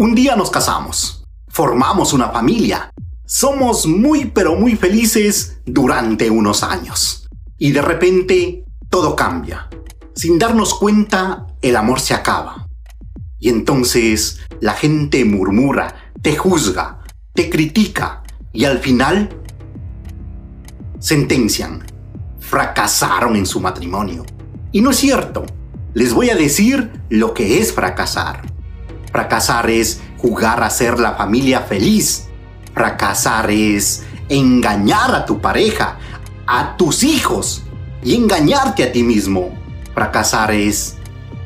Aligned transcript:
Un 0.00 0.14
día 0.14 0.34
nos 0.34 0.50
casamos, 0.50 1.26
formamos 1.48 2.14
una 2.14 2.30
familia, 2.30 2.90
somos 3.26 3.86
muy 3.86 4.24
pero 4.24 4.56
muy 4.56 4.74
felices 4.74 5.60
durante 5.66 6.30
unos 6.30 6.62
años. 6.62 7.28
Y 7.58 7.72
de 7.72 7.82
repente 7.82 8.64
todo 8.88 9.14
cambia. 9.14 9.68
Sin 10.14 10.38
darnos 10.38 10.72
cuenta, 10.72 11.48
el 11.60 11.76
amor 11.76 12.00
se 12.00 12.14
acaba. 12.14 12.66
Y 13.38 13.50
entonces 13.50 14.38
la 14.62 14.72
gente 14.72 15.26
murmura, 15.26 15.94
te 16.22 16.34
juzga, 16.34 17.00
te 17.34 17.50
critica 17.50 18.22
y 18.54 18.64
al 18.64 18.78
final 18.78 19.28
sentencian. 20.98 21.84
Fracasaron 22.38 23.36
en 23.36 23.44
su 23.44 23.60
matrimonio. 23.60 24.24
Y 24.72 24.80
no 24.80 24.92
es 24.92 24.96
cierto. 24.96 25.44
Les 25.92 26.14
voy 26.14 26.30
a 26.30 26.36
decir 26.36 26.90
lo 27.10 27.34
que 27.34 27.60
es 27.60 27.74
fracasar. 27.74 28.49
Fracasar 29.12 29.68
es 29.70 30.00
jugar 30.18 30.62
a 30.62 30.70
ser 30.70 30.98
la 30.98 31.14
familia 31.14 31.60
feliz. 31.60 32.28
Fracasar 32.74 33.50
es 33.50 34.04
engañar 34.28 35.14
a 35.14 35.24
tu 35.24 35.40
pareja, 35.40 35.98
a 36.46 36.76
tus 36.76 37.02
hijos 37.02 37.64
y 38.02 38.14
engañarte 38.14 38.84
a 38.84 38.92
ti 38.92 39.02
mismo. 39.02 39.50
Fracasar 39.94 40.52
es 40.52 40.96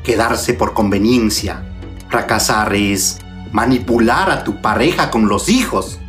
quedarse 0.03 0.53
por 0.53 0.73
conveniencia. 0.73 1.63
Fracasar 2.09 2.73
es 2.75 3.19
manipular 3.51 4.29
a 4.29 4.43
tu 4.43 4.61
pareja 4.61 5.09
con 5.09 5.27
los 5.27 5.49
hijos. 5.49 5.99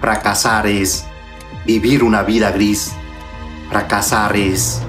Fracasar 0.00 0.66
es 0.66 1.04
vivir 1.64 2.02
una 2.02 2.22
vida 2.22 2.50
gris. 2.50 2.92
Fracasar 3.70 4.36
es 4.36 4.80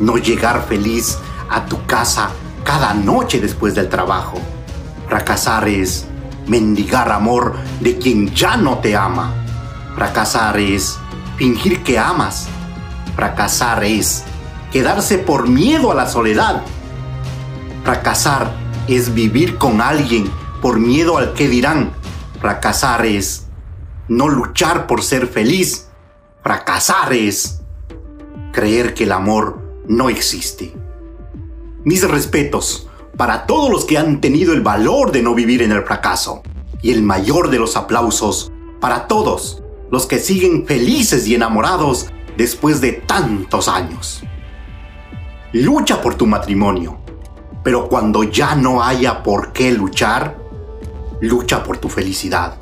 no 0.00 0.16
llegar 0.16 0.64
feliz 0.66 1.18
a 1.48 1.64
tu 1.66 1.84
casa 1.86 2.30
cada 2.64 2.92
noche 2.94 3.40
después 3.40 3.74
del 3.74 3.88
trabajo. 3.88 4.40
Fracasar 5.08 5.68
es 5.68 6.06
mendigar 6.46 7.10
amor 7.10 7.54
de 7.80 7.98
quien 7.98 8.34
ya 8.34 8.56
no 8.56 8.78
te 8.78 8.94
ama. 8.94 9.32
Fracasar 9.94 10.58
es 10.58 10.98
fingir 11.36 11.82
que 11.82 11.98
amas. 11.98 12.48
Fracasar 13.16 13.84
es 13.84 14.24
quedarse 14.70 15.18
por 15.18 15.48
miedo 15.48 15.90
a 15.90 15.94
la 15.94 16.06
soledad. 16.06 16.62
Fracasar 17.84 18.52
es 18.86 19.14
vivir 19.14 19.56
con 19.56 19.80
alguien 19.80 20.30
por 20.60 20.78
miedo 20.78 21.16
al 21.16 21.32
que 21.32 21.48
dirán. 21.48 21.92
Fracasar 22.40 23.06
es 23.06 23.46
no 24.08 24.28
luchar 24.28 24.86
por 24.86 25.02
ser 25.02 25.26
feliz. 25.26 25.88
Fracasar 26.42 27.12
es 27.14 27.62
creer 28.52 28.92
que 28.92 29.04
el 29.04 29.12
amor 29.12 29.62
no 29.88 30.10
existe. 30.10 30.74
Mis 31.84 32.06
respetos 32.06 32.88
para 33.18 33.46
todos 33.46 33.68
los 33.68 33.84
que 33.84 33.98
han 33.98 34.20
tenido 34.20 34.54
el 34.54 34.62
valor 34.62 35.10
de 35.10 35.22
no 35.22 35.34
vivir 35.34 35.60
en 35.60 35.72
el 35.72 35.82
fracaso. 35.82 36.40
Y 36.80 36.92
el 36.92 37.02
mayor 37.02 37.50
de 37.50 37.58
los 37.58 37.76
aplausos 37.76 38.52
para 38.80 39.08
todos 39.08 39.62
los 39.90 40.06
que 40.06 40.20
siguen 40.20 40.64
felices 40.64 41.26
y 41.26 41.34
enamorados 41.34 42.06
después 42.36 42.80
de 42.80 42.92
tantos 42.92 43.66
años. 43.66 44.22
Lucha 45.52 46.00
por 46.00 46.14
tu 46.14 46.26
matrimonio, 46.26 46.98
pero 47.64 47.88
cuando 47.88 48.22
ya 48.22 48.54
no 48.54 48.84
haya 48.84 49.24
por 49.24 49.52
qué 49.52 49.72
luchar, 49.72 50.38
lucha 51.20 51.64
por 51.64 51.78
tu 51.78 51.88
felicidad. 51.88 52.54